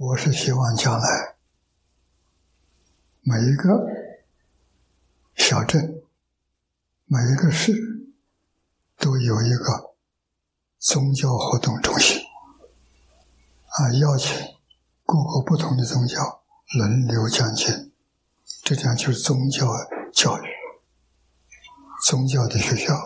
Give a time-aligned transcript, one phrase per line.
[0.00, 1.36] 我是希望将来
[3.20, 3.86] 每一个
[5.34, 6.02] 小镇、
[7.04, 7.74] 每一个市
[8.96, 9.94] 都有一个
[10.78, 12.18] 宗教活动中心，
[13.66, 14.34] 啊，邀请
[15.04, 16.44] 各个不同的宗教
[16.78, 17.92] 轮流讲经，
[18.62, 19.66] 这讲就是宗教
[20.14, 20.46] 教育、
[22.06, 22.98] 宗教的学校，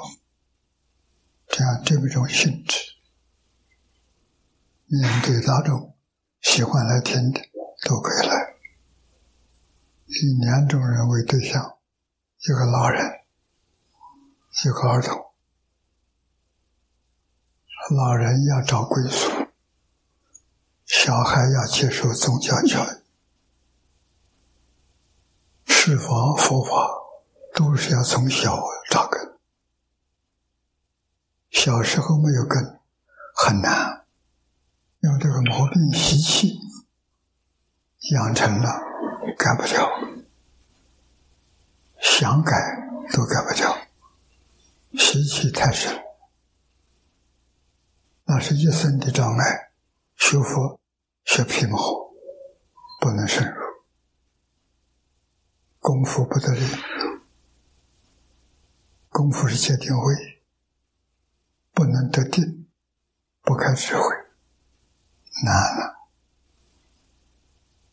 [1.49, 2.79] 这样这么一种性质，
[4.87, 5.93] 面对大众。
[6.55, 7.41] 喜欢来听的
[7.85, 8.55] 都可以来，
[10.07, 11.79] 以两种人为对象：
[12.39, 13.05] 一个老人，
[14.65, 15.21] 一个儿童。
[17.97, 19.49] 老人要找归宿，
[20.85, 23.03] 小孩要接受宗教教育，
[25.67, 26.71] 释法佛法
[27.53, 28.57] 都是要从小
[28.93, 29.41] 扎根，
[31.51, 32.79] 小时候没有根，
[33.35, 33.94] 很难。
[35.05, 36.59] 用这个毛病习气
[38.13, 38.81] 养成了，
[39.37, 39.87] 改不掉，
[42.01, 42.53] 想改
[43.13, 43.77] 都改不掉，
[44.95, 46.03] 习气太深，
[48.25, 49.73] 那是一生的障碍。
[50.17, 50.81] 学佛
[51.25, 51.79] 学皮毛，
[52.99, 53.61] 不能深入，
[55.81, 56.65] 功夫不得力，
[59.11, 60.15] 功夫是戒定慧，
[61.75, 62.67] 不能得定，
[63.43, 64.24] 不开智慧。
[65.45, 66.09] 难了。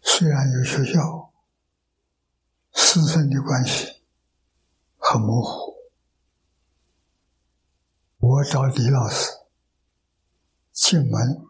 [0.01, 1.31] 虽然有学校，
[2.73, 4.01] 师生的关系
[4.97, 5.75] 很模糊。
[8.17, 9.29] 我找李老师
[10.71, 11.43] 进门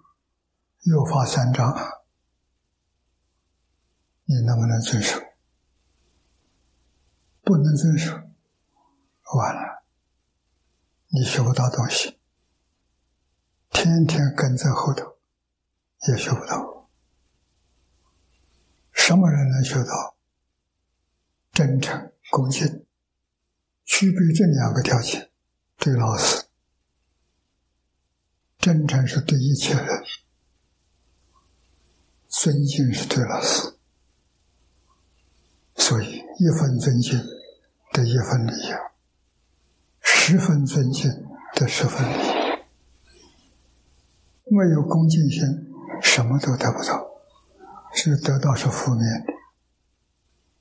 [0.82, 1.76] 又发三张，
[4.26, 5.20] 你能不能遵守？
[7.44, 8.14] 不能遵守，
[9.36, 9.84] 完了，
[11.08, 12.20] 你学不到东西，
[13.70, 15.18] 天天跟在后头。
[16.08, 16.90] 也学不到，
[18.92, 20.16] 什么人能学到？
[21.52, 22.86] 真诚、恭敬，
[23.84, 25.30] 具备这两个条件，
[25.78, 26.46] 对老师，
[28.58, 30.04] 真诚是对一切人，
[32.30, 33.78] 尊敬是对老师，
[35.76, 37.20] 所以一分尊敬
[37.92, 38.72] 得一分利益，
[40.00, 41.12] 十分尊敬
[41.54, 42.64] 得十分礼，
[44.46, 45.71] 没有恭敬心。
[46.02, 47.08] 什么都得不到，
[47.94, 49.34] 是得到是负面的。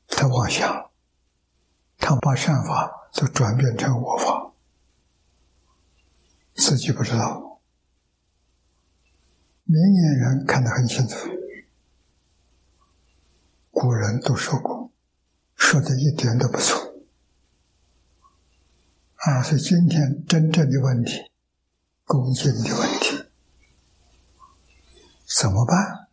[0.09, 0.91] 他妄想，
[1.99, 4.53] 他把善法都转变成恶法，
[6.55, 7.61] 自己不知道。
[9.65, 11.29] 明眼人看得很清楚，
[13.71, 14.91] 古人都说过，
[15.55, 16.93] 说的一点都不错。
[19.15, 21.31] 啊，是今天真正的问题，
[22.05, 23.00] 恭敬的问题。
[25.39, 26.09] 怎么办？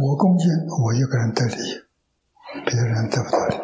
[0.00, 0.48] 我恭敬，
[0.82, 1.56] 我一个人得利，
[2.66, 3.56] 别人得不到利。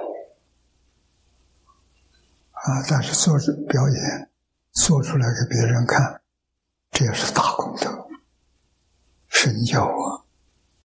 [2.53, 2.85] 啊！
[2.89, 4.31] 但是做出表演，
[4.73, 6.21] 做出来给别人看，
[6.91, 8.09] 这也是大功德，
[9.29, 10.23] 神教啊！